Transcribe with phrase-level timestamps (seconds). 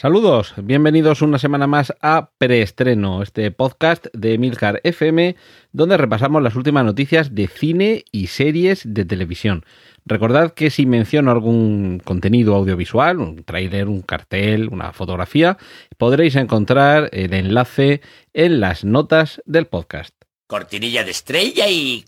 [0.00, 5.34] Saludos, bienvenidos una semana más a Preestreno, este podcast de Milcar FM,
[5.72, 9.64] donde repasamos las últimas noticias de cine y series de televisión.
[10.06, 15.58] Recordad que si menciono algún contenido audiovisual, un trailer, un cartel, una fotografía,
[15.96, 18.00] podréis encontrar el enlace
[18.34, 20.14] en las notas del podcast.
[20.46, 22.04] Cortinilla de estrella y...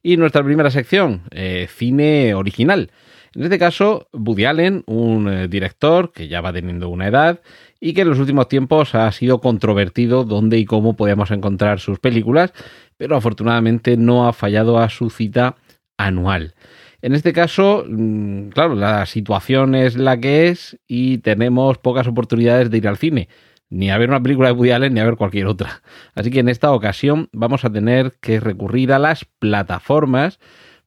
[0.00, 2.92] Y nuestra primera sección, eh, cine original.
[3.36, 7.42] En este caso, Woody Allen, un eh, director que ya va teniendo una edad
[7.78, 11.98] y que en los últimos tiempos ha sido controvertido dónde y cómo podíamos encontrar sus
[11.98, 12.54] películas,
[12.96, 15.56] pero afortunadamente no ha fallado a su cita
[15.98, 16.54] anual.
[17.02, 22.70] En este caso, mm, claro, la situación es la que es y tenemos pocas oportunidades
[22.70, 23.28] de ir al cine,
[23.68, 25.82] ni a ver una película de Woody Allen ni a ver cualquier otra.
[26.14, 30.38] Así que en esta ocasión vamos a tener que recurrir a las plataformas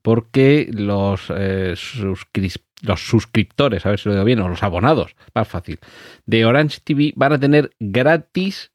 [0.01, 5.15] porque los, eh, suscri- los suscriptores, a ver si lo digo bien, o los abonados,
[5.33, 5.79] más fácil,
[6.25, 8.71] de Orange TV van a tener gratis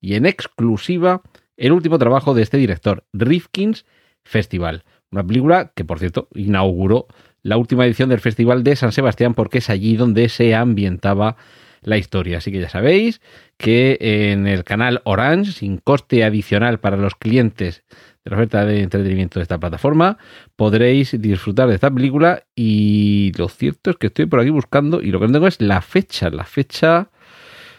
[0.00, 1.22] y en exclusiva
[1.56, 3.86] el último trabajo de este director, Rifkin's
[4.24, 4.84] Festival.
[5.10, 7.06] Una película que, por cierto, inauguró
[7.42, 11.36] la última edición del Festival de San Sebastián porque es allí donde se ambientaba
[11.82, 12.38] la historia.
[12.38, 13.20] Así que ya sabéis
[13.56, 17.84] que en el canal Orange, sin coste adicional para los clientes
[18.24, 20.18] de la oferta de entretenimiento de esta plataforma,
[20.56, 25.10] podréis disfrutar de esta película y lo cierto es que estoy por aquí buscando y
[25.10, 26.30] lo que no tengo es la fecha.
[26.30, 27.10] La fecha,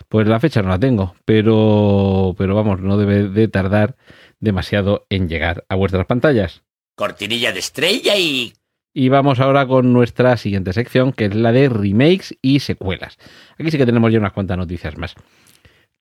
[0.08, 3.96] pues la fecha no la tengo, pero, pero vamos, no debe de tardar
[4.40, 6.64] demasiado en llegar a vuestras pantallas.
[6.96, 8.54] Cortinilla de estrella y...
[8.98, 13.18] Y vamos ahora con nuestra siguiente sección, que es la de remakes y secuelas.
[13.60, 15.16] Aquí sí que tenemos ya unas cuantas noticias más.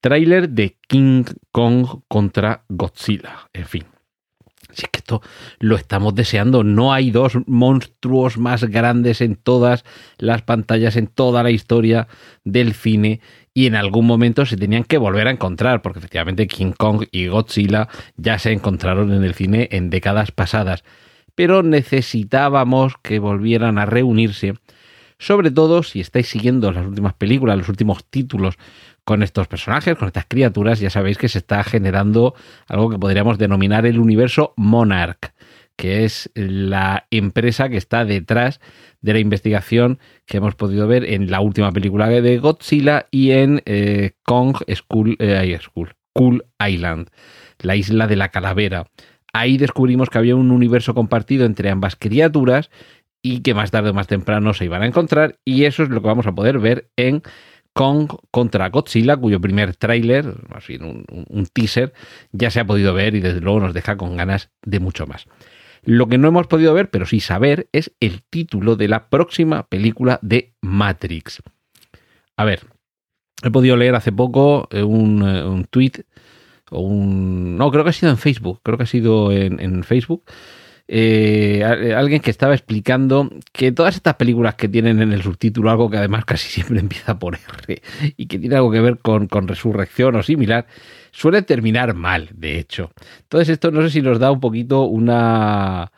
[0.00, 3.48] Tráiler de King Kong contra Godzilla.
[3.52, 3.93] En fin.
[4.74, 5.22] Si es que esto
[5.58, 6.64] lo estamos deseando.
[6.64, 9.84] No hay dos monstruos más grandes en todas
[10.18, 12.08] las pantallas, en toda la historia
[12.44, 13.20] del cine.
[13.54, 17.28] Y en algún momento se tenían que volver a encontrar, porque efectivamente King Kong y
[17.28, 20.82] Godzilla ya se encontraron en el cine en décadas pasadas
[21.34, 24.54] pero necesitábamos que volvieran a reunirse,
[25.18, 28.56] sobre todo si estáis siguiendo las últimas películas, los últimos títulos
[29.04, 32.34] con estos personajes, con estas criaturas, ya sabéis que se está generando
[32.66, 35.32] algo que podríamos denominar el universo Monarch,
[35.76, 38.60] que es la empresa que está detrás
[39.00, 43.62] de la investigación que hemos podido ver en la última película de Godzilla y en
[43.66, 45.58] eh, Kong School, eh,
[46.66, 47.08] Island,
[47.58, 48.86] la isla de la calavera.
[49.32, 52.70] Ahí descubrimos que había un universo compartido entre ambas criaturas
[53.20, 56.00] y que más tarde o más temprano se iban a encontrar y eso es lo
[56.00, 57.22] que vamos a poder ver en
[57.74, 61.92] Kong contra Godzilla, cuyo primer tráiler, más bien un, teaser,
[62.32, 65.26] ya se ha podido ver y desde luego nos deja con ganas de mucho más.
[65.82, 69.66] Lo que no hemos podido ver, pero sí saber, es el título de la próxima
[69.68, 71.42] película de Matrix.
[72.36, 72.60] A ver,
[73.42, 76.04] he podido leer hace poco un, un tweet
[76.70, 77.58] o un...
[77.58, 80.24] No, creo que ha sido en Facebook, creo que ha sido en Facebook.
[80.86, 81.64] Eh,
[81.96, 85.96] alguien que estaba explicando que todas estas películas que tienen en el subtítulo algo que
[85.96, 87.82] además casi siempre empieza por R
[88.16, 90.66] y que tiene algo que ver con, resurrección o similar,
[91.10, 92.90] suele terminar mal, de hecho.
[93.22, 95.90] Entonces esto no sé si nos da un poquito una,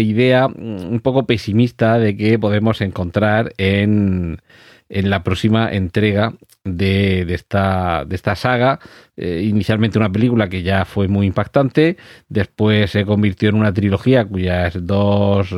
[0.00, 4.40] idea un poco pesimista de que podemos encontrar en,
[4.88, 6.32] en la próxima entrega
[6.76, 8.80] de, de, esta, de esta saga.
[9.20, 11.96] Eh, inicialmente una película que ya fue muy impactante,
[12.28, 15.52] después se convirtió en una trilogía cuyas dos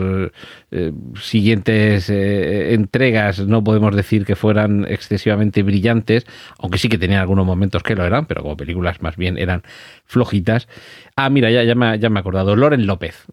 [0.71, 6.25] eh, siguientes eh, entregas no podemos decir que fueran excesivamente brillantes,
[6.59, 9.63] aunque sí que tenían algunos momentos que lo eran, pero como películas más bien eran
[10.07, 10.67] flojitas.
[11.15, 12.57] Ah, mira, ya, ya, me, ya me he acordado.
[12.57, 13.27] Loren López,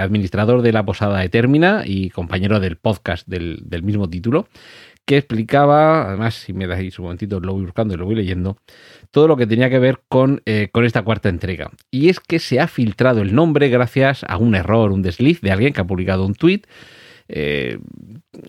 [0.00, 4.46] administrador de la Posada Etermina y compañero del podcast del, del mismo título
[5.04, 8.56] que explicaba, además, si me dais un momentito, lo voy buscando y lo voy leyendo,
[9.10, 11.70] todo lo que tenía que ver con, eh, con esta cuarta entrega.
[11.90, 15.50] Y es que se ha filtrado el nombre gracias a un error, un desliz de
[15.50, 16.66] alguien que ha publicado un tuit.
[17.34, 17.78] Eh,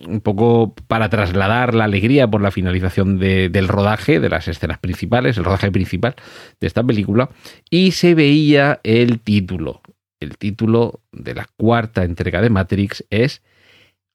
[0.06, 4.78] un poco para trasladar la alegría por la finalización de, del rodaje, de las escenas
[4.78, 6.14] principales, el rodaje principal
[6.60, 7.30] de esta película,
[7.70, 9.80] y se veía el título.
[10.20, 13.42] El título de la cuarta entrega de Matrix es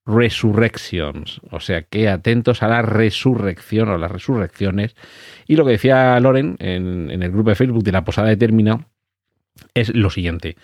[0.06, 1.42] Resurrections.
[1.52, 4.96] O sea que atentos a la resurrección o las resurrecciones.
[5.48, 8.86] Y lo que decía Loren en, el grupo de Facebook de la Posada de Término
[9.74, 10.56] es lo siguiente.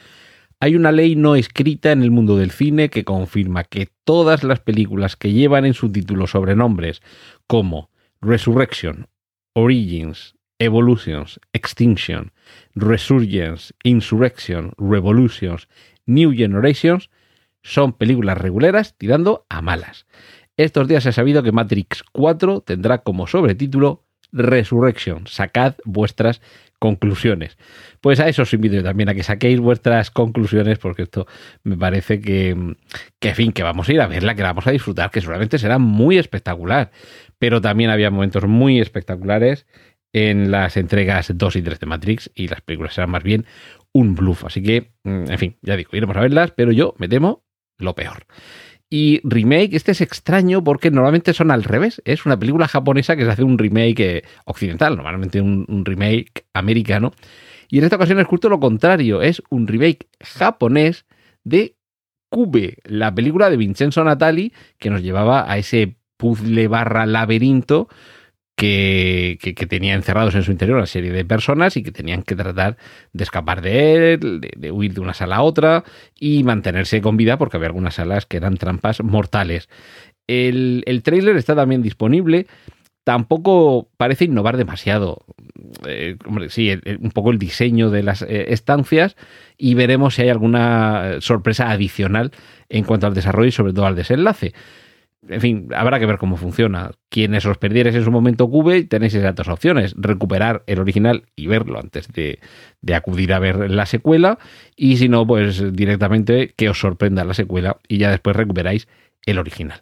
[0.59, 4.61] Hay una ley no escrita en el mundo del cine que confirma que todas las
[4.61, 7.01] películas que llevan en su título sobrenombres
[7.45, 7.89] como
[8.21, 9.07] Resurrection,
[9.53, 12.31] Origins, Evolutions, Extinction,
[12.73, 15.67] Resurgence, Insurrection, Revolutions,
[16.05, 17.09] New Generations
[17.65, 20.05] son películas reguleras tirando a malas.
[20.55, 25.25] Estos días se ha sabido que Matrix 4 tendrá como sobretítulo Resurrection.
[25.27, 26.41] Sacad vuestras
[26.77, 27.57] conclusiones.
[28.01, 31.25] Pues a eso os invito también a que saquéis vuestras conclusiones, porque esto
[31.63, 32.75] me parece que,
[33.19, 35.79] que, fin, que vamos a ir a verla, que vamos a disfrutar, que seguramente será
[35.79, 36.91] muy espectacular.
[37.39, 39.65] Pero también había momentos muy espectaculares
[40.13, 43.45] en las entregas 2 y 3 de Matrix y las películas serán más bien
[43.91, 44.45] un bluff.
[44.45, 47.44] Así que, mm, en fin, ya digo, iremos a verlas, pero yo me temo
[47.77, 48.25] lo peor.
[48.89, 52.01] Y remake, este es extraño porque normalmente son al revés.
[52.05, 57.11] Es una película japonesa que se hace un remake occidental, normalmente un, un, remake americano.
[57.67, 61.05] Y en esta ocasión es justo lo contrario, es un remake japonés
[61.43, 61.75] de
[62.29, 67.87] Cube, la película de Vincenzo Natali que nos llevaba a ese puzzle barra laberinto
[68.55, 72.35] que, que, tenía encerrados en su interior una serie de personas y que tenían que
[72.35, 72.77] tratar
[73.11, 75.83] de escapar de él, de, de, huir de una sala a otra
[76.17, 79.67] y mantenerse con vida porque había algunas salas que eran trampas mortales.
[80.27, 82.47] El, el trailer está también disponible.
[83.03, 85.25] Tampoco parece innovar demasiado.
[85.85, 86.15] Eh,
[86.49, 89.15] sí, el, un poco el diseño de las eh, estancias
[89.57, 92.31] y veremos si hay alguna sorpresa adicional
[92.69, 94.53] en cuanto al desarrollo y sobre todo al desenlace
[95.27, 96.91] en fin, habrá que ver cómo funciona.
[97.09, 101.47] Quienes os perdierais en su momento Cube, tenéis esas dos opciones: recuperar el original y
[101.47, 102.39] verlo antes de,
[102.81, 104.37] de, acudir a ver la secuela,
[104.75, 108.87] y si no, pues directamente que os sorprenda la secuela y ya después recuperáis
[109.25, 109.81] el original.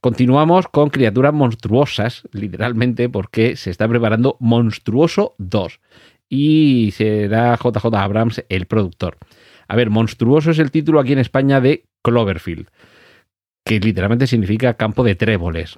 [0.00, 5.80] Continuamos con criaturas monstruosas, literalmente, porque se está preparando Monstruoso 2
[6.30, 9.18] y será JJ Abrams el productor.
[9.68, 12.68] A ver, Monstruoso es el título aquí en España de Cloverfield
[13.64, 15.76] que literalmente significa campo de tréboles,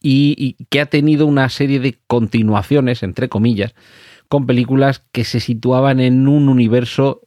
[0.00, 3.74] y, que ha tenido una serie de continuaciones, entre comillas,
[4.28, 7.22] con películas que se situaban en un universo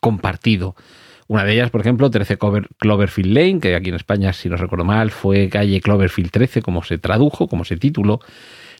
[0.00, 0.76] compartido.
[1.28, 2.38] Una de ellas, por ejemplo, 13
[2.78, 6.82] Cloverfield Lane, que aquí en España, si no recuerdo mal, fue calle Cloverfield 13, como
[6.82, 8.20] se tradujo, como se tituló.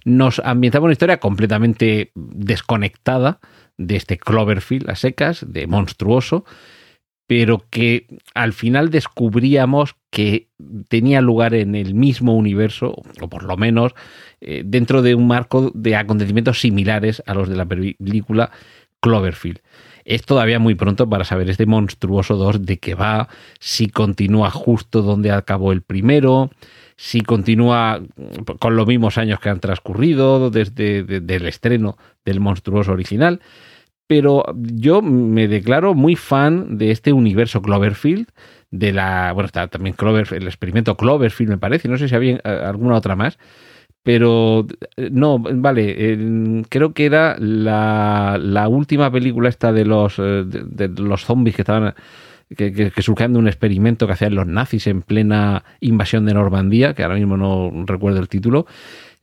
[0.05, 3.39] Nos ambientaba una historia completamente desconectada
[3.79, 6.45] de este Cloverfield a secas, de monstruoso,
[7.27, 10.49] pero que al final descubríamos que
[10.89, 13.95] tenía lugar en el mismo universo, o por lo menos
[14.41, 18.51] eh, dentro de un marco de acontecimientos similares a los de la película
[19.01, 19.61] Cloverfield.
[20.05, 23.29] Es todavía muy pronto para saber este monstruoso 2 de qué va,
[23.61, 26.51] si continúa justo donde acabó el primero,
[26.97, 28.01] si continúa
[28.59, 33.41] con los mismos años que han transcurrido desde de, del estreno del monstruoso original
[34.13, 38.29] pero yo me declaro muy fan de este universo Cloverfield,
[38.71, 42.37] de la, bueno, está también Clover, el experimento Cloverfield me parece, no sé si había
[42.45, 43.39] alguna otra más,
[44.03, 44.67] pero
[45.11, 51.25] no, vale, eh, creo que era la, última película esta de los, de, de los
[51.25, 51.95] zombies que estaban...
[52.57, 57.03] Que, que, de un experimento que hacían los nazis en plena invasión de Normandía, que
[57.03, 58.67] ahora mismo no recuerdo el título,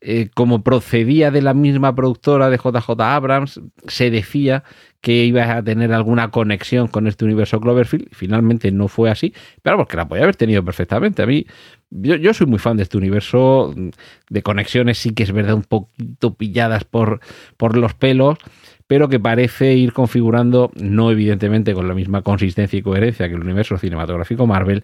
[0.02, 4.64] eh, como procedía de la misma productora de JJ Abrams, se decía
[5.02, 8.08] que iba a tener alguna conexión con este universo Cloverfield.
[8.12, 11.22] Finalmente no fue así, pero porque la podía haber tenido perfectamente.
[11.22, 11.46] A mí,
[11.90, 13.74] yo, yo, soy muy fan de este universo
[14.30, 17.20] de conexiones, sí que es verdad, un poquito pilladas por,
[17.58, 18.38] por los pelos,
[18.90, 23.42] pero que parece ir configurando, no evidentemente con la misma consistencia y coherencia que el
[23.42, 24.84] universo cinematográfico Marvel,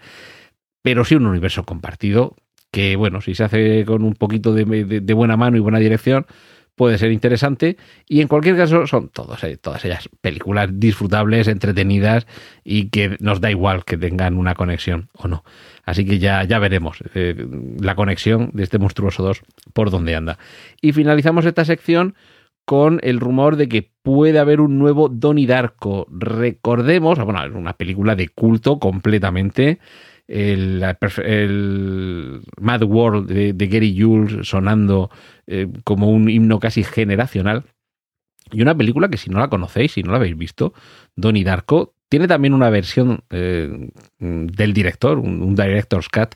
[0.83, 2.35] pero sí un universo compartido
[2.69, 6.27] que bueno, si se hace con un poquito de, buena mano y buena dirección,
[6.75, 7.77] puede ser interesante.
[8.07, 9.09] Y en cualquier caso, son
[9.41, 12.27] eh, todas ellas películas disfrutables, entretenidas
[12.63, 15.43] y que nos da igual que tengan una conexión o no.
[15.83, 17.47] Así que ya, ya veremos eh,
[17.79, 19.41] la conexión de este monstruoso 2
[19.73, 20.37] por dónde anda.
[20.79, 22.13] Y finalizamos esta sección
[22.65, 26.07] con el rumor de que puede haber un nuevo Donnie Darko.
[26.11, 29.79] Recordemos, bueno, una película de culto completamente
[30.27, 30.81] el,
[32.59, 35.11] Mad World de, de, Gary Jules sonando
[35.47, 37.63] eh, como un himno casi generacional.
[38.51, 40.73] Y una película que si no la conocéis, si no la habéis visto,
[41.15, 46.35] Donnie Darko, tiene también una versión eh, del director, un, un, director's cut,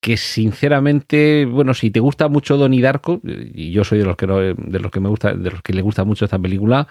[0.00, 4.26] que sinceramente, bueno, si te gusta mucho Donnie Darko, y yo soy de los que,
[4.26, 6.88] no, de los que me gusta, de los que le gusta mucho esta película,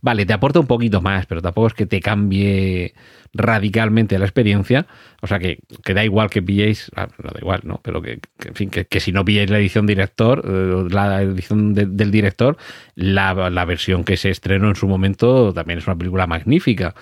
[0.00, 2.94] vale, te aporta un poquito más, pero tampoco es que te cambie
[3.32, 4.86] radicalmente la experiencia.
[5.22, 7.80] O sea que, que da igual que pilléis, ah, no da igual, ¿no?
[7.82, 11.74] Pero que, que en fin, que, si no pilláis la edición director, eh, la edición
[11.74, 12.56] de, del director,
[12.96, 16.94] la, la versión que se estrenó en su momento también es una película magnífica.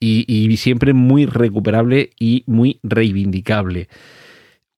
[0.00, 3.88] y, y siempre muy recuperable y muy reivindicable.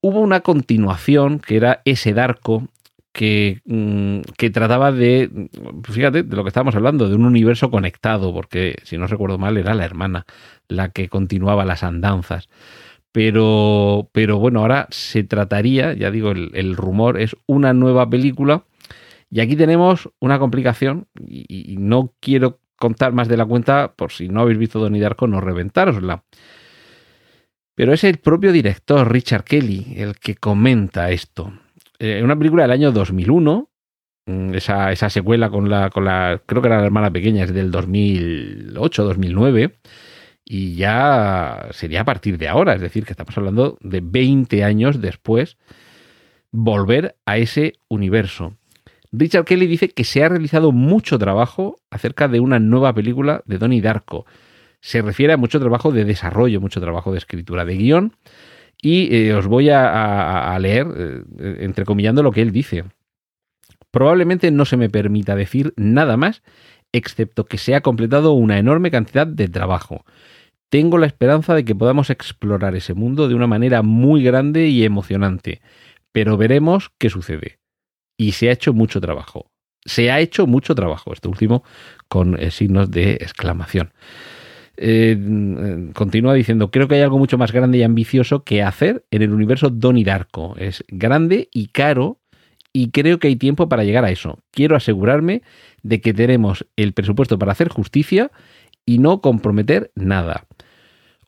[0.07, 2.69] Hubo una continuación que era ese Darko,
[3.11, 5.49] que, mm, que, trataba de,
[5.83, 9.57] fíjate, de lo que estábamos hablando, de un universo conectado, porque si no recuerdo mal
[9.57, 10.27] era la hermana
[10.69, 12.51] la que continuaba las andanzas.
[13.13, 18.65] Pero, pero bueno, ahora se trataría, ya digo, el, el rumor es una nueva película.
[19.31, 24.13] Y aquí tenemos una complicación, y, y, no quiero contar más de la cuenta, por
[24.13, 26.25] si no habéis visto Donnie Darko, no reventárosla.
[27.75, 31.53] Pero es el propio director, Richard Kelly, el que comenta esto.
[31.99, 33.69] Eh, una película del año 2001,
[34.27, 37.71] mm, esa, secuela con la, con la, creo que era la hermana pequeña, es del
[37.71, 39.79] 2008, 2009,
[40.45, 45.01] y ya sería a partir de ahora, es decir, que estamos hablando de 20 años
[45.01, 45.57] después,
[46.53, 48.57] volver a ese universo.
[49.11, 53.59] Richard Kelly dice que se ha realizado mucho trabajo acerca de una nueva película de
[53.59, 54.27] Donnie Darko.
[54.85, 58.13] Se refiere a mucho trabajo de desarrollo, mucho trabajo de escritura de guion,
[58.83, 62.85] y eh, os voy a, leer, eh, entrecomillando lo que él dice.
[63.91, 66.43] Probablemente no se me permita decir nada más,
[66.93, 70.05] excepto que se ha completado una enorme cantidad de trabajo.
[70.69, 74.85] Tengo la esperanza de que podamos explorar ese mundo de una manera muy grande y
[74.85, 75.63] emocionante,
[76.13, 77.59] pero veremos qué sucede.
[78.19, 79.47] Y se ha hecho mucho trabajo.
[79.87, 81.65] Se ha hecho mucho trabajo, este último
[82.09, 83.91] con eh, signos de exclamación
[84.77, 89.23] eh, continúa diciendo, creo que hay algo mucho más grande y ambicioso que hacer en
[89.23, 90.57] el universo Donnie Darko.
[90.59, 92.19] Es grande y caro
[92.73, 94.41] y creo que hay tiempo para llegar a eso.
[94.51, 95.43] Quiero asegurarme
[95.83, 98.33] de que tenemos el presupuesto para hacer justicia
[98.85, 100.47] y no comprometer nada.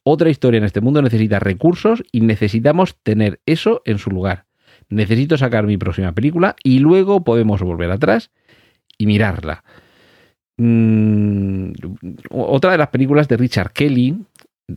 [0.03, 4.47] Otra historia en este mundo necesita recursos y necesitamos tener eso en su lugar.
[4.89, 8.31] Necesito sacar mi próxima película y luego podemos volver atrás
[8.99, 9.65] y mirarla.
[10.59, 11.73] Mm,
[12.31, 14.17] otra de las películas de Richard Kelly,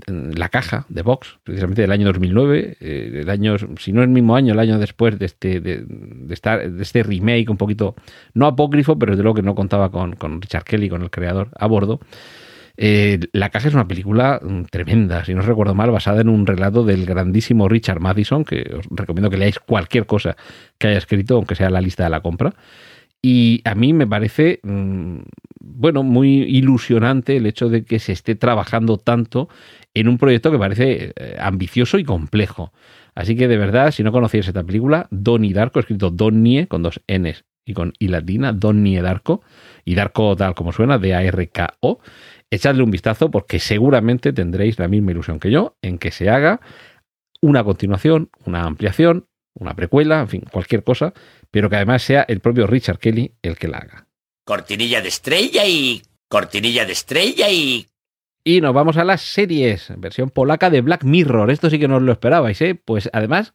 [0.07, 4.36] La Caja, de Vox, precisamente del año 2009, eh, el año, si no el mismo
[4.36, 7.95] año, el año después de este, de, de, estar, de este remake un poquito,
[8.33, 11.65] no apócrifo, pero desde luego que no contaba con, Richard Kelly, con el creador, a
[11.67, 12.00] bordo.
[12.81, 16.45] Eh, la Caja es una película mm, tremenda, si no recuerdo mal, basada en un
[16.45, 20.38] relato del grandísimo Richard Madison, que os recomiendo que leáis cualquier cosa
[20.77, 22.53] que haya escrito, aunque sea la lista de la compra.
[23.22, 25.20] Y a mí me parece, mmm,
[25.60, 29.50] bueno, muy ilusionante el hecho de que se esté trabajando tanto
[29.94, 32.72] en un proyecto que parece eh, ambicioso y complejo.
[33.16, 37.02] Así que de verdad, si no conocéis esta película, Donnie Darko, escrito Donnie con dos
[37.08, 39.42] Ns y con I latina, Donnie Darko,
[39.84, 42.00] y Darko tal como suena, D-A-R-K-O,
[42.50, 46.62] echadle un vistazo porque seguramente tendréis la misma ilusión que yo en que se haga
[47.42, 49.28] una continuación, una ampliación,
[49.60, 51.13] una precuela, en fin, cualquier cosa,
[51.51, 54.08] pero que además sea el propio Richard Kelly el que la haga.
[54.46, 56.01] Cortinilla de estrella y...
[56.28, 57.88] Cortinilla de estrella y...
[58.44, 61.51] Y nos vamos a las series, versión polaca de Black Mirror.
[61.51, 62.74] Esto sí que no os lo esperabais, ¿eh?
[62.74, 63.54] Pues además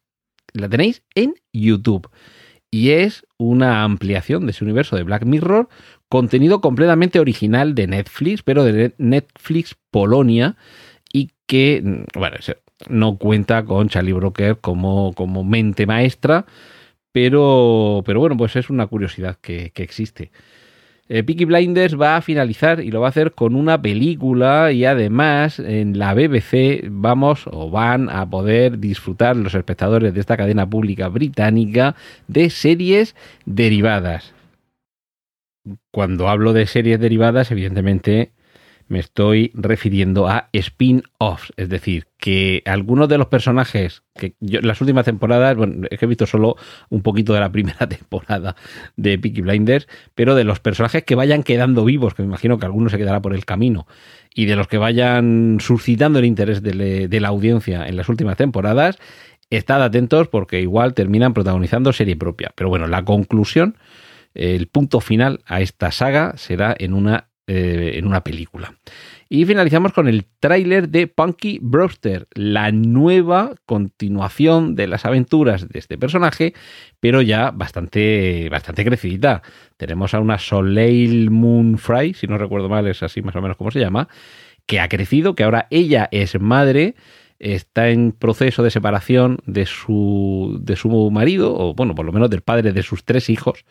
[0.53, 2.11] la tenéis en YouTube.
[2.71, 5.69] Y es una ampliación de ese universo de Black Mirror,
[6.09, 10.57] contenido completamente original de Netflix, pero de Netflix Polonia,
[11.13, 12.37] y que, bueno,
[12.89, 16.47] no cuenta con Charlie Broker como, como mente maestra,
[17.13, 20.31] pero, pero bueno, pues es una curiosidad que, que existe.
[21.09, 25.59] Eh, Blinders va a finalizar y lo va a hacer con una película y además
[25.59, 31.09] en la BBC vamos o van a poder disfrutar los espectadores de esta cadena pública
[31.09, 31.95] británica
[32.27, 33.15] de series
[33.45, 34.33] derivadas.
[35.91, 38.33] Cuando hablo de series derivadas, evidentemente
[38.95, 44.81] me estoy refiriendo a spin-offs, es decir, que algunos de los personajes que yo las
[44.81, 46.55] últimas temporadas, bueno, es que he visto solo
[46.91, 48.55] un poquito de la primera temporada
[48.97, 52.67] de Peaky Blinders, pero de los personajes que vayan quedando vivos, que me imagino que
[52.67, 53.89] alguno se quedará por el camino,
[54.33, 58.97] y de los que vayan suscitando el interés de la audiencia en las últimas temporadas,
[59.51, 62.53] estad atentos porque igual terminan protagonizando serie propia.
[62.55, 63.77] Pero bueno, la conclusión,
[64.35, 68.75] el punto final a esta saga será en una eh, en una película.
[69.29, 75.79] Y finalizamos con el tráiler de Punky Brewster, la nueva continuación de las aventuras de
[75.79, 76.55] este personaje,
[77.01, 78.85] pero ya bastante, bastante.
[79.77, 83.59] Tenemos a una Soleil Moon Fry, si no recuerdo mal, es así más o menos
[83.59, 84.09] como se llama,
[84.65, 86.95] que ha crecido, que ahora ella es madre,
[87.39, 92.31] está en proceso de separación de su, de su marido, o bueno, por lo menos
[92.31, 93.67] del padre de sus tres hijos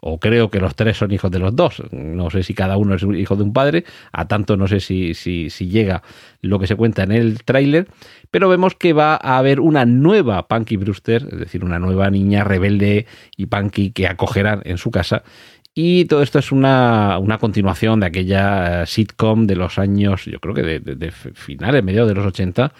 [0.00, 1.82] o creo que los tres son hijos de los dos.
[1.92, 5.14] No sé si cada uno es hijo de un padre, a tanto no sé si,
[5.14, 6.02] si, si llega
[6.42, 7.88] lo que se cuenta en el tráiler,
[8.30, 12.44] pero vemos que va a haber una nueva Punky Brewster, es decir, una nueva niña
[12.44, 15.22] rebelde y punky que acogerán en su casa.
[15.72, 20.54] Y todo esto es una, una continuación de aquella sitcom de los años, yo creo
[20.54, 22.72] que de finales, mediados de los 80,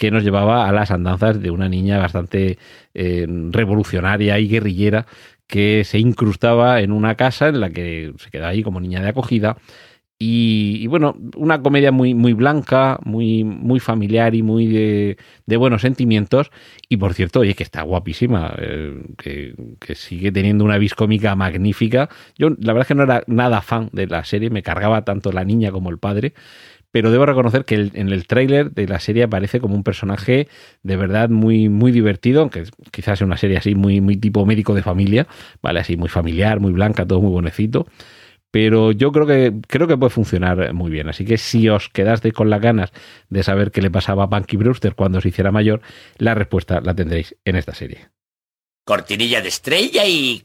[0.00, 2.58] que nos llevaba a las andanzas de una niña bastante
[2.94, 5.06] eh, revolucionaria y guerrillera
[5.50, 9.08] que se incrustaba en una casa en la que se quedaba ahí como niña de
[9.08, 9.56] acogida.
[10.22, 15.16] Y, bueno, una comedia muy, muy blanca, muy, muy familiar y muy de,
[15.56, 16.50] buenos sentimientos.
[16.90, 19.54] Y por cierto, oye, que está guapísima, eh, que,
[19.94, 22.10] sigue teniendo una vis cómica magnífica.
[22.36, 25.44] Yo la verdad que no era nada fan de la serie, me cargaba tanto la
[25.44, 26.34] niña como el padre,
[26.90, 30.48] pero debo reconocer que en el tráiler de la serie aparece como un personaje
[30.82, 34.74] de verdad muy, muy divertido, aunque quizás sea una serie así muy, muy tipo médico
[34.74, 35.26] de familia,
[35.62, 35.80] ¿vale?
[35.80, 37.86] Así muy familiar, muy blanca, todo muy bonecito.
[38.50, 41.08] Pero yo creo que, creo que puede funcionar muy bien.
[41.08, 42.92] Así que si os quedasteis con las ganas
[43.28, 45.82] de saber qué le pasaba a Punky Brewster cuando se hiciera mayor,
[46.18, 48.08] la respuesta la tendréis en esta serie.
[48.84, 50.42] Cortinilla de estrella y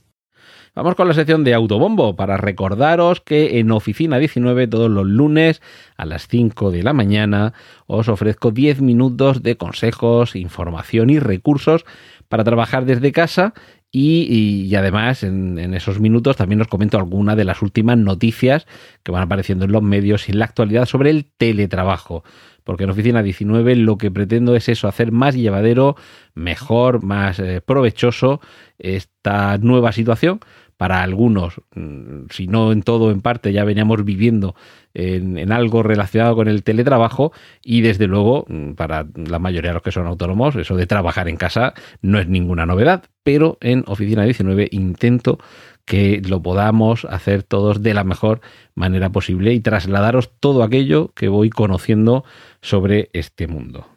[0.75, 5.62] Vamos con la sección de Autobombo para recordaros que en Oficina 19 todos los lunes
[5.96, 7.53] a las 5 de la mañana
[7.88, 11.86] os ofrezco 10 minutos de consejos, información y recursos
[12.27, 13.53] para trabajar desde casa
[13.89, 18.67] y, además en, en, esos minutos también os comento alguna de las últimas noticias
[19.03, 22.25] que van apareciendo en los medios y en la actualidad sobre el teletrabajo
[22.65, 25.96] porque en Oficina 19 lo que pretendo es eso, hacer más llevadero,
[26.34, 28.41] mejor, más eh, provechoso
[28.77, 30.41] esta nueva situación
[30.77, 34.55] para algunos, mm, si no en todo, en parte, ya veníamos viviendo
[34.94, 37.32] en, en, algo relacionado con el teletrabajo
[37.63, 41.29] y desde luego mm, para la mayoría de los que son autónomos, eso de trabajar
[41.29, 45.39] en casa no es ninguna novedad, pero en Oficina 19 intento
[45.86, 48.41] que lo podamos hacer todos de la mejor
[48.74, 52.25] manera posible y trasladaros todo aquello que voy conociendo
[52.62, 53.88] sobre este mundo.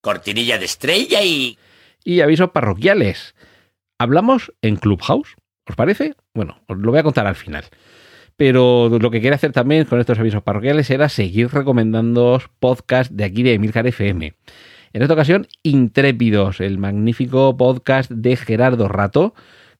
[0.00, 1.58] Cortinilla de estrella y...
[2.04, 3.34] Y avisos parroquiales.
[3.98, 5.36] Hablamos en Clubhouse,
[5.68, 6.14] ¿os parece?
[6.34, 7.64] Bueno, os lo voy a contar al final.
[8.36, 13.24] Pero lo que quería hacer también con estos avisos parroquiales era seguir recomendando podcasts de
[13.24, 14.34] aquí de Emilcar FM.
[14.94, 19.34] En esta ocasión, Intrépidos, el magnífico podcast de Gerardo Rato,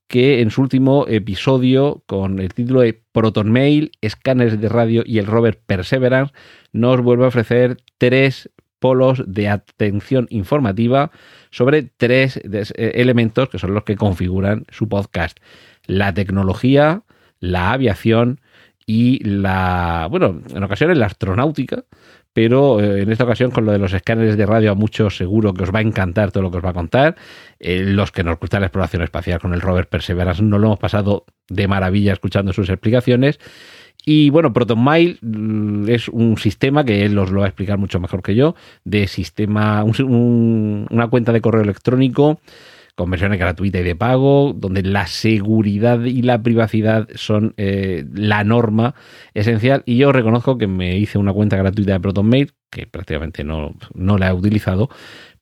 [0.06, 5.18] que en su último episodio, con el título de Proton Mail, escáneres de radio y
[5.18, 6.34] el rover Perseverance,
[6.72, 11.12] nos vuelve a ofrecer tres polos de atención informativa
[11.50, 12.40] sobre tres
[12.76, 15.38] elementos que son los que configuran su podcast.
[15.92, 17.02] La tecnología,
[17.40, 18.40] la aviación
[18.86, 21.84] y la, bueno, en ocasiones la astronáutica,
[22.32, 25.52] pero eh, en esta ocasión con lo de los escáneres de radio a muchos seguro
[25.52, 27.16] que os va a encantar todo lo que os va a contar.
[27.60, 30.78] Eh, los que nos gusta la exploración espacial con el rover Perseverance no lo hemos
[30.78, 33.38] pasado de maravilla escuchando sus explicaciones.
[34.04, 38.00] Y bueno, ProtonMail mm, es un sistema que él os lo va a explicar mucho
[38.00, 42.40] mejor que yo, de sistema, un, un, una cuenta de correo electrónico
[42.94, 48.44] con versiones gratuitas y de pago, donde la seguridad y la privacidad son eh, la
[48.44, 48.94] norma
[49.34, 49.82] esencial.
[49.86, 54.18] Y yo reconozco que me hice una cuenta gratuita de ProtonMail, que prácticamente no, no
[54.18, 54.90] la he utilizado,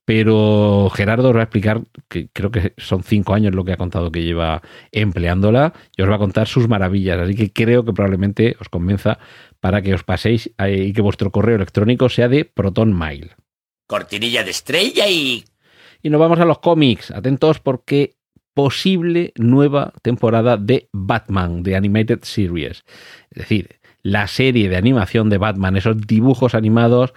[0.05, 3.77] pero Gerardo os va a explicar que creo que son cinco años lo que ha
[3.77, 4.61] contado que lleva
[4.91, 7.19] empleándola y os va a contar sus maravillas.
[7.19, 9.21] Así que creo que probablemente os convenza
[9.61, 13.37] para que os paséis y que vuestro correo electrónico sea de ProtonMail.
[13.87, 15.45] Cortinilla de estrella y
[16.03, 17.11] y nos vamos a los cómics.
[17.11, 18.17] Atentos porque
[18.55, 22.85] posible nueva temporada de Batman, de Animated Series.
[23.31, 27.13] Es decir, la serie de animación de Batman, esos dibujos animados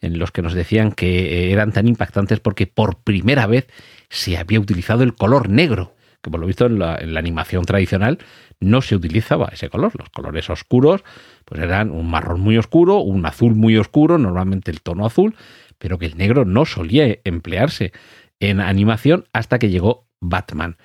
[0.00, 3.66] en los que nos decían que eran tan impactantes porque por primera vez
[4.10, 7.64] se había utilizado el color negro, que por lo visto en la, en la animación
[7.64, 8.18] tradicional
[8.60, 9.92] no se utilizaba ese color.
[9.98, 11.02] Los colores oscuros
[11.44, 15.34] pues eran un marrón muy oscuro, un azul muy oscuro, normalmente el tono azul,
[15.78, 17.92] pero que el negro no solía emplearse
[18.40, 20.76] en animación hasta que llegó Batman.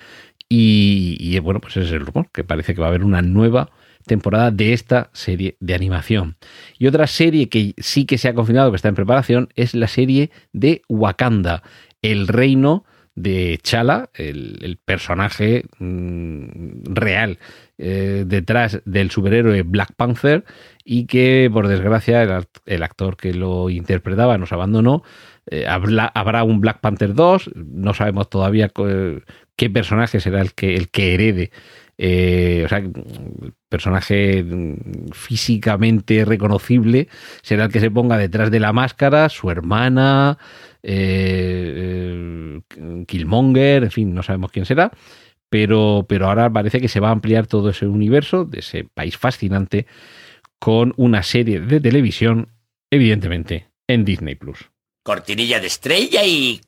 [0.54, 3.70] Y, bueno, pues ese es el rumor, que parece que va a haber una nueva
[4.06, 6.36] temporada de esta serie de animación.
[6.78, 9.88] Y otra serie que sí que se ha confirmado que está en preparación es la
[9.88, 11.62] serie de Wakanda,
[12.02, 12.84] el reino
[13.14, 17.38] de Chala, el, personaje mmm, real
[17.78, 20.44] eh, detrás del superhéroe Black Panther
[20.84, 25.02] y que por desgracia el actor que lo interpretaba nos abandonó
[25.50, 28.70] eh, habrá, un Black Panther 2, no sabemos todavía
[29.56, 31.50] qué personaje será el que, el que herede.
[31.98, 32.82] Eh, o sea,
[33.68, 34.44] personaje
[35.12, 37.08] físicamente reconocible
[37.42, 40.38] será el que se ponga detrás de la máscara, su hermana,
[40.82, 42.60] eh,
[43.06, 44.92] Killmonger, en fin, no sabemos quién será.
[45.48, 49.18] Pero, pero ahora parece que se va a ampliar todo ese universo de ese país
[49.18, 49.86] fascinante
[50.58, 52.48] con una serie de televisión,
[52.90, 54.71] evidentemente, en Disney Plus
[55.02, 56.60] cortinilla de estrella y...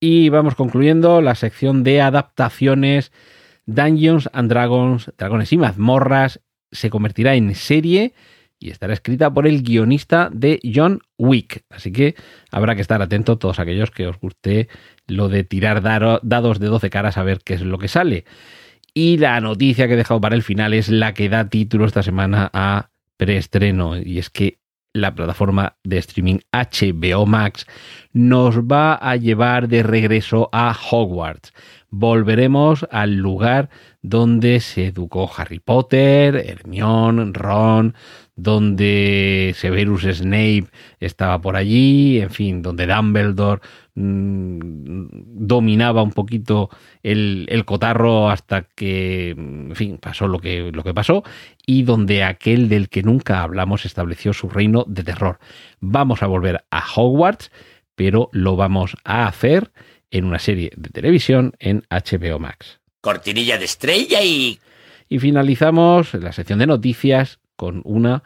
[0.00, 3.10] Y vamos concluyendo la sección de adaptaciones
[3.66, 8.12] Dungeons and Dragons, Dragones y Mazmorras se convertirá en serie
[8.58, 11.64] y estará escrita por el guionista de John Wick.
[11.70, 12.14] Así que
[12.50, 14.68] habrá que estar atentos todos aquellos que os guste
[15.06, 18.24] lo de tirar dados de 12 caras a ver qué es lo que sale.
[18.92, 22.02] Y la noticia que he dejado para el final es la que da título esta
[22.02, 23.98] semana a preestreno.
[23.98, 24.58] Y es que
[24.94, 27.66] la plataforma de streaming HBO Max
[28.12, 31.52] nos va a llevar de regreso a Hogwarts.
[31.90, 33.70] Volveremos al lugar
[34.02, 37.94] donde se educó Harry Potter, Hermione, Ron,
[38.36, 40.66] donde Severus Snape
[40.98, 43.60] estaba por allí, en fin, donde Dumbledore
[43.94, 45.06] mmm,
[45.46, 46.68] dominaba un poquito
[47.02, 51.22] el, el, cotarro hasta que, en fin, pasó lo que, lo que pasó,
[51.64, 55.38] y donde aquel del que nunca hablamos estableció su reino de terror.
[55.80, 57.52] Vamos a volver a Hogwarts,
[57.94, 59.70] pero lo vamos a hacer
[60.10, 62.80] en una serie de televisión en HBO Max.
[63.00, 64.58] Cortinilla de estrella y...
[65.06, 68.22] Y finalizamos la sección de noticias con una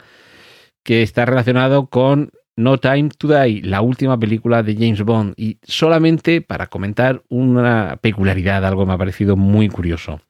[0.82, 5.34] que está relacionado con No Time to Die, la última película de James Bond.
[5.36, 10.20] Y solamente para comentar una peculiaridad, algo me ha parecido muy curioso.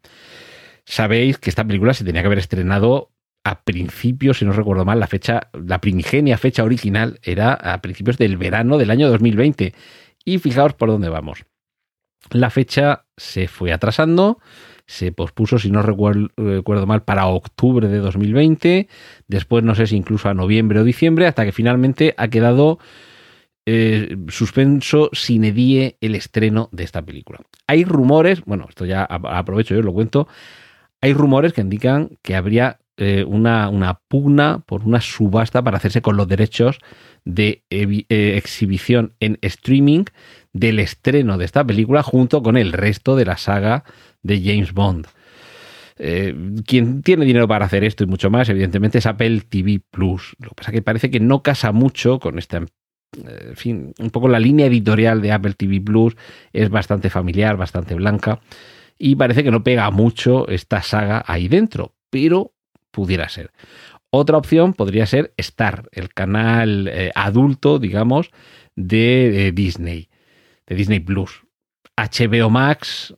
[0.84, 3.11] Sabéis que esta película se tenía que haber estrenado
[3.44, 8.18] a principios, si no recuerdo mal, la fecha, la primigenia fecha original era a principios
[8.18, 9.74] del verano del año 2020.
[10.24, 11.44] Y fijaos por dónde vamos.
[12.30, 14.38] La fecha se fue atrasando,
[14.88, 18.88] se pospuso, si no recuerdo, mal, para octubre de 2020,
[19.29, 22.79] después no sé si incluso a noviembre o diciembre, hasta que finalmente ha quedado
[23.66, 27.40] eh, suspenso sin edie el estreno de esta película.
[27.66, 30.27] Hay rumores, bueno, esto ya aprovecho yo os lo cuento,
[31.03, 36.02] hay rumores que indican que habría eh, una, una, pugna por una subasta para hacerse
[36.02, 36.80] con los derechos
[37.24, 40.04] de eh, exhibición en streaming
[40.52, 43.84] del estreno de esta película junto con el resto de la saga
[44.22, 45.06] de James Bond.
[45.96, 46.34] Eh,
[46.66, 50.34] quien tiene dinero para hacer esto y mucho más, evidentemente, es Apple TV Plus.
[50.40, 52.56] Lo que pasa es que parece que no casa mucho con esta.
[52.58, 56.16] En fin, un poco la línea editorial de Apple TV Plus
[56.52, 58.40] es bastante familiar, bastante blanca.
[58.98, 62.54] Y parece que no pega mucho esta saga ahí dentro, pero
[62.90, 63.51] pudiera ser.
[64.11, 68.31] Otra opción podría ser Star, el canal eh, adulto, digamos,
[68.74, 70.09] de Disney,
[70.66, 71.42] de Disney Plus.
[71.96, 73.14] HBO Max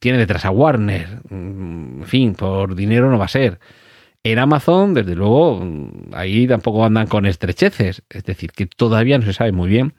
[0.00, 1.22] tiene detrás a Warner.
[1.30, 3.58] Mm, en fin, por dinero no va a ser.
[4.22, 8.02] En Amazon, desde luego, mm, ahí tampoco andan con estrecheces.
[8.08, 9.94] Es decir, que todavía no se sabe muy bien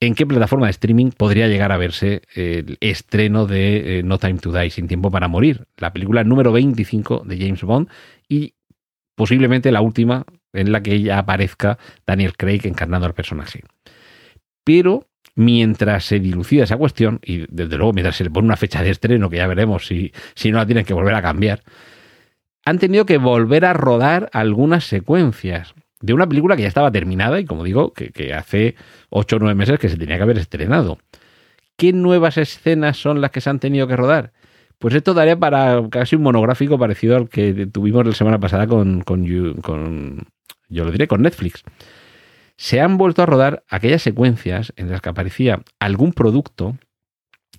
[0.00, 4.38] en qué plataforma de streaming podría llegar a verse el estreno de eh, No Time
[4.38, 7.88] to Die, Sin Tiempo para Morir, la película número 25 de James Bond
[8.28, 8.54] y
[9.14, 13.62] posiblemente la última en la que ya aparezca Daniel Craig encarnando al personaje.
[14.64, 18.82] Pero mientras se dilucida esa cuestión, y desde luego mientras se le pone una fecha
[18.82, 21.62] de estreno, que ya veremos si, si no la tienen que volver a cambiar,
[22.64, 27.40] han tenido que volver a rodar algunas secuencias de una película que ya estaba terminada
[27.40, 28.76] y como digo, que, hace
[29.10, 30.98] 8 o 9 meses que se tenía que haber estrenado.
[31.76, 34.32] ¿Qué nuevas escenas son las que se han tenido que rodar?
[34.78, 39.02] Pues esto daría para casi un monográfico parecido al que tuvimos la semana pasada con,
[40.68, 41.64] yo lo diré, con Netflix
[42.56, 46.76] se han vuelto a rodar aquellas secuencias en las que aparecía algún producto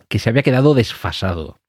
[0.08, 1.60] que se había quedado desfasado.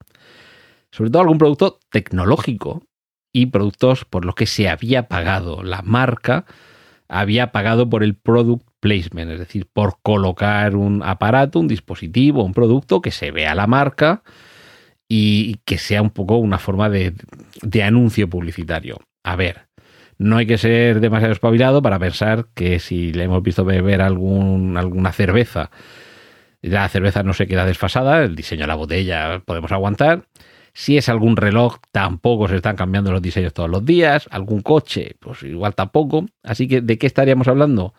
[0.91, 2.83] Sobre todo algún producto tecnológico
[3.31, 5.63] y productos por los que se había pagado.
[5.63, 6.45] La marca
[7.07, 12.53] había pagado por el product placement, es decir, por colocar un aparato, un dispositivo, un
[12.53, 14.23] producto que se vea la marca
[15.07, 17.13] y que sea un poco una forma de,
[17.61, 18.99] de anuncio publicitario.
[19.23, 19.69] A ver,
[20.19, 24.77] no hay que ser demasiado espabilado para pensar que si le hemos visto beber algún,
[24.77, 25.71] alguna cerveza,
[26.61, 30.25] la cerveza no se queda desfasada, el diseño de la botella podemos aguantar.
[30.79, 34.29] Si es algún reloj, tampoco se están cambiando los diseños todos los días.
[34.31, 36.25] Algún coche, pues igual tampoco.
[36.41, 37.93] Así que, ¿de qué estaríamos hablando?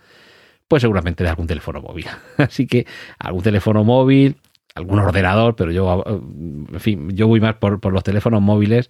[0.66, 2.06] Pues seguramente de algún teléfono móvil.
[2.38, 2.86] Así que
[3.18, 4.36] algún teléfono móvil,
[4.74, 8.88] algún ordenador, pero yo, en fin, yo voy más por, por los teléfonos móviles.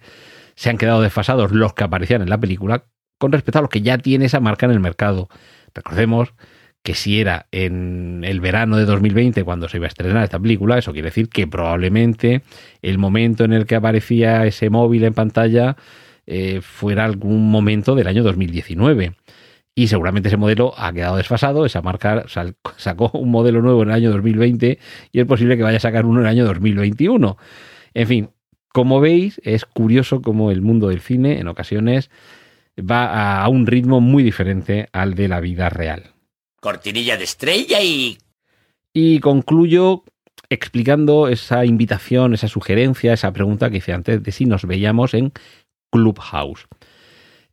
[0.55, 2.85] Se han quedado desfasados los que aparecían en la película
[3.17, 5.27] con respecto a lo que ya tiene esa marca en el mercado.
[5.75, 6.33] Recordemos
[6.83, 10.77] que si era en el verano de 2020 cuando se iba a estrenar esta película,
[10.77, 12.41] eso quiere decir que probablemente
[12.81, 15.75] el momento en el que aparecía ese móvil en pantalla
[16.25, 19.13] eh, fuera algún momento del año 2019.
[19.73, 22.25] Y seguramente ese modelo ha quedado desfasado, esa marca
[22.77, 24.79] sacó un modelo nuevo en el año 2020
[25.11, 27.37] y es posible que vaya a sacar uno en el año 2021.
[27.93, 28.29] En fin,
[28.73, 32.09] como veis, es curioso cómo el mundo del cine en ocasiones
[32.79, 36.10] va a un ritmo muy diferente al de la vida real.
[36.61, 38.17] Cortinilla de estrella y...
[38.93, 40.03] Y concluyo
[40.49, 45.31] explicando esa invitación, esa sugerencia, esa pregunta que hice antes de si nos veíamos en
[45.91, 46.67] Clubhouse.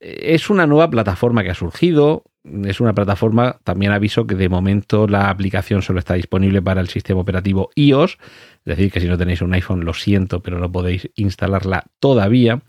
[0.01, 2.25] Es una nueva plataforma que ha surgido,
[2.65, 6.89] es una plataforma, también aviso que de momento la aplicación solo está disponible para el
[6.89, 8.19] sistema operativo iOS,
[8.65, 12.63] es decir, que si no tenéis un iPhone lo siento, pero no podéis instalarla todavía.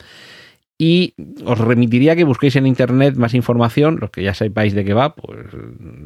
[0.81, 1.13] Y
[1.43, 5.13] os remitiría que busquéis en internet más información, los que ya sepáis de qué va,
[5.13, 5.45] pues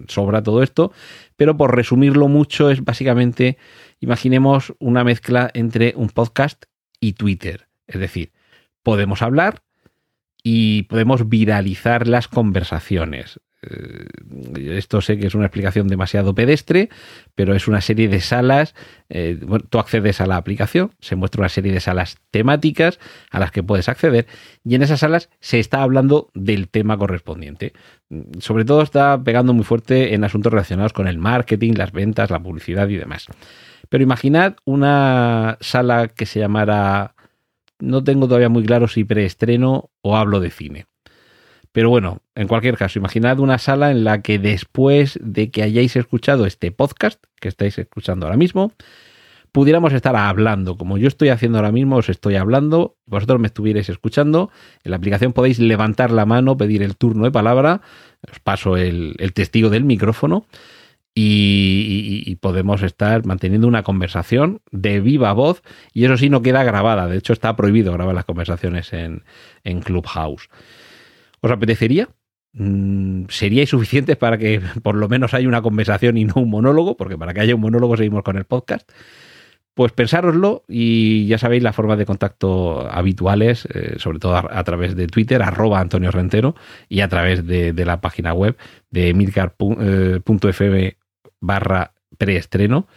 [0.08, 0.92] sobra todo esto,
[1.36, 3.60] pero por resumirlo mucho es básicamente,
[4.00, 6.66] imaginemos una mezcla entre un podcast
[7.00, 8.32] y Twitter, es decir,
[8.82, 9.62] podemos hablar
[10.42, 13.40] y podemos viralizar las conversaciones.
[13.70, 16.90] Eh, esto sé que es una explicación demasiado pedestre,
[17.36, 18.76] pero es una serie de salas.
[19.10, 23.00] Eh, tú accedes a la aplicación, se muestra una serie de salas temáticas
[23.32, 24.28] a las que puedes acceder
[24.64, 27.74] y en esas salas se está hablando del tema correspondiente.
[28.40, 32.42] Sobre todo está pegando muy fuerte en asuntos relacionados con el marketing, las ventas, la
[32.42, 33.28] publicidad y demás.
[33.90, 37.16] Pero imaginad una sala que se llamara,
[37.80, 40.86] no tengo todavía muy claro si preestreno o hablo de cine
[41.74, 45.96] pero bueno, en cualquier caso, imaginad una sala en la que después de que hayáis
[45.96, 48.72] escuchado este podcast que estáis escuchando ahora mismo,
[49.52, 53.90] pudiéramos estar hablando, como yo estoy haciendo ahora mismo, os estoy hablando, vosotros me estuvierais
[53.90, 54.52] escuchando,
[54.84, 57.82] en la aplicación podéis levantar la mano, pedir el turno de palabra,
[58.32, 60.46] os paso el, testigo del micrófono
[61.16, 67.08] y, podemos estar manteniendo una conversación de viva voz y eso sí no queda grabada,
[67.08, 69.24] de hecho está prohibido grabar las conversaciones en,
[69.64, 70.50] en Clubhouse.
[71.44, 72.08] ¿Os apetecería?
[72.54, 76.96] Mm, ¿Seríais suficientes para que por lo menos haya una conversación y no un monólogo?
[76.96, 78.90] Porque para que haya un monólogo seguimos con el podcast.
[79.74, 84.96] Pues pensároslo y ya sabéis las formas de contacto habituales, eh, sobre todo a, través
[84.96, 86.56] de Twitter, arroba Antonio Rentero,
[86.88, 88.56] y a través de, la página web
[88.90, 90.98] de milcar.fm eh,
[91.42, 92.88] barra preestreno.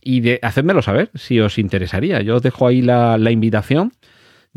[0.00, 2.22] Y de hacérmelo saber si os interesaría.
[2.22, 3.92] Yo os dejo ahí la, la invitación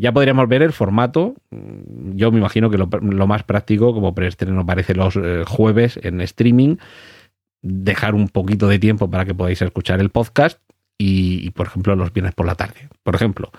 [0.02, 1.36] ya podríamos ver el formato.
[1.50, 6.78] Yo me imagino que lo, más práctico, como preestreno parece los eh, jueves en streaming,
[7.62, 10.60] dejar un poquito de tiempo para que podáis escuchar el podcast
[10.98, 12.88] y, por ejemplo, los viernes por la tarde.
[13.04, 13.52] Por ejemplo,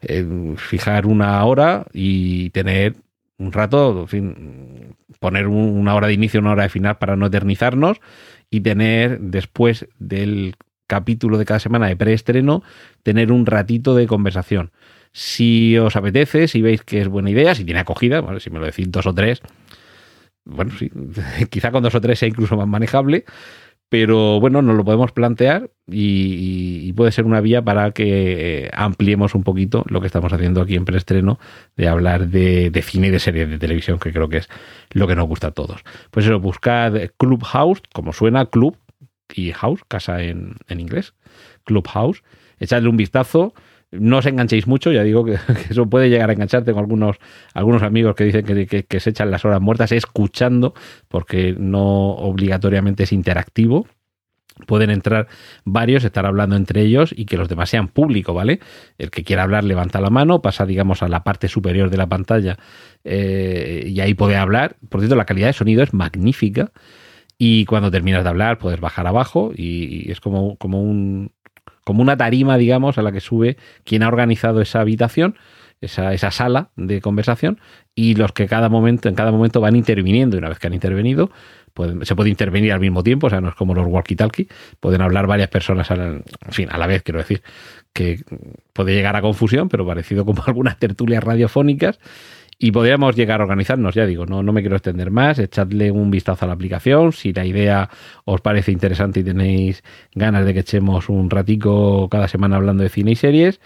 [0.00, 2.96] eh, fijar una hora y tener
[3.36, 7.26] un rato, en fin, poner una hora de inicio, una hora de final para no
[7.26, 8.00] eternizarnos
[8.48, 10.54] y tener después del
[10.86, 12.62] capítulo de cada semana de preestreno,
[13.02, 14.70] tener un ratito de conversación
[15.12, 18.66] si os apetece, si veis que es buena idea, si tiene acogida, si me lo
[18.66, 19.42] decís dos o tres,
[20.44, 20.90] bueno, sí,
[21.50, 23.24] quizá con dos o tres sea incluso más manejable,
[23.88, 29.34] pero bueno, nos lo podemos plantear y, puede ser una vía para que eh, ampliemos
[29.34, 31.38] un poquito lo que estamos haciendo aquí en preestreno
[31.76, 34.48] de hablar de, cine y de series de televisión, que creo que es
[34.92, 35.82] lo que nos gusta a todos.
[36.10, 38.78] Pues eso, buscad Clubhouse, como suena, club
[39.34, 41.14] y house, casa en, en inglés,
[41.64, 42.22] Clubhouse,
[42.60, 43.54] echadle un vistazo
[43.92, 45.36] no os enganchéis mucho, ya digo que,
[45.70, 47.16] eso puede llegar a engancharte con algunos,
[47.54, 50.74] algunos amigos que dicen que, se echan las horas muertas escuchando,
[51.08, 53.86] porque no obligatoriamente es interactivo.
[54.66, 55.28] Pueden entrar
[55.64, 58.60] varios, estar hablando entre ellos y que los demás sean público, ¿vale?
[58.98, 62.06] El que quiera hablar levanta la mano, pasa, digamos, a la parte superior de la
[62.06, 62.58] pantalla
[63.02, 64.76] eh, y ahí puede hablar.
[64.90, 66.70] Por cierto, la calidad de sonido es magnífica
[67.38, 71.32] y cuando terminas de hablar puedes bajar abajo y, es como, como un,
[71.84, 75.36] como una tarima, digamos, a la que sube quien ha organizado esa habitación,
[75.80, 77.60] esa, esa sala de conversación,
[77.94, 80.74] y los que cada momento, en cada momento van interviniendo, y una vez que han
[80.74, 81.30] intervenido,
[82.02, 84.48] se puede intervenir al mismo tiempo, o sea, no es como los walkie-talkie,
[84.78, 87.42] pueden hablar varias personas, a la, en fin, a la vez, quiero decir,
[87.92, 88.20] que
[88.72, 91.98] puede llegar a confusión, pero parecido como algunas tertulias radiofónicas,
[92.62, 96.12] y podríamos llegar a organizarnos, ya digo, no, no me quiero extender más, echadle un
[96.12, 97.90] vistazo a la aplicación, si la idea
[98.24, 99.82] os parece interesante y tenéis
[100.14, 103.60] ganas de que echemos un ratico cada semana hablando de cine y series,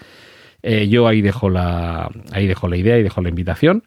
[0.62, 3.84] eh, yo ahí dejo, la, ahí dejo la idea y dejo la invitación.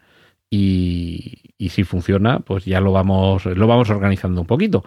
[0.48, 4.84] Y, y, si funciona, pues ya lo vamos, lo vamos organizando un poquito.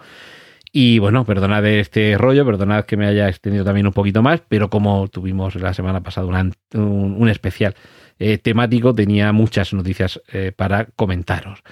[0.76, 4.70] Y bueno, perdonad este rollo, perdonad que me haya extendido también un poquito más, pero
[4.70, 6.52] como tuvimos la semana pasada un,
[7.16, 7.76] un especial
[8.18, 11.62] eh, temático tenía muchas noticias eh, para comentaros.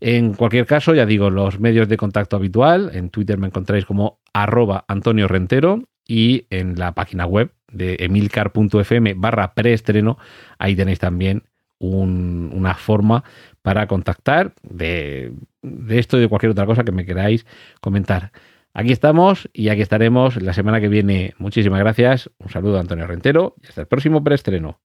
[0.00, 4.18] En cualquier caso, ya digo, los medios de contacto habitual, en Twitter me encontráis como
[4.32, 10.18] arroba Antonio Rentero y en la página web de emilcar.fm barra preestreno,
[10.58, 11.44] ahí tenéis también
[11.78, 13.22] una forma
[13.62, 17.46] para contactar de, de esto y de cualquier otra cosa que me queráis
[17.80, 18.32] comentar.
[18.74, 21.34] Aquí estamos y aquí estaremos la semana que viene.
[21.38, 22.30] Muchísimas gracias.
[22.38, 24.80] Un saludo a Antonio Rentero y hasta el próximo preestreno.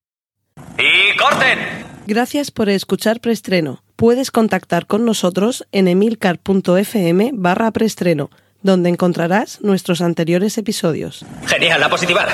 [0.77, 1.59] ¡Y corten!
[2.05, 3.83] Gracias por escuchar Preestreno.
[3.95, 8.29] Puedes contactar con nosotros en emilcar.fm barra preestreno,
[8.61, 11.25] donde encontrarás nuestros anteriores episodios.
[11.45, 12.25] Genial, la positiva.